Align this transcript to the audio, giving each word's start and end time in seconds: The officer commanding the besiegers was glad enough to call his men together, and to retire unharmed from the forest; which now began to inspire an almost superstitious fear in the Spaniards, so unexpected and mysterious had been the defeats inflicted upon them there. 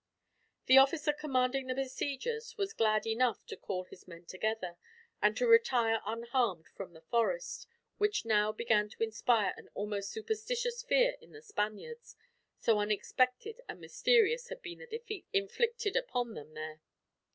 The 0.65 0.79
officer 0.79 1.13
commanding 1.13 1.67
the 1.67 1.75
besiegers 1.75 2.57
was 2.57 2.73
glad 2.73 3.05
enough 3.05 3.45
to 3.45 3.55
call 3.55 3.83
his 3.83 4.07
men 4.07 4.25
together, 4.25 4.77
and 5.21 5.37
to 5.37 5.45
retire 5.45 6.01
unharmed 6.07 6.65
from 6.69 6.93
the 6.93 7.01
forest; 7.11 7.67
which 7.99 8.25
now 8.25 8.51
began 8.51 8.89
to 8.89 9.03
inspire 9.03 9.53
an 9.57 9.69
almost 9.75 10.09
superstitious 10.09 10.81
fear 10.81 11.17
in 11.21 11.33
the 11.33 11.41
Spaniards, 11.43 12.15
so 12.59 12.79
unexpected 12.79 13.61
and 13.69 13.79
mysterious 13.79 14.49
had 14.49 14.63
been 14.63 14.79
the 14.79 14.87
defeats 14.87 15.29
inflicted 15.33 15.95
upon 15.95 16.33
them 16.33 16.55
there. 16.55 16.81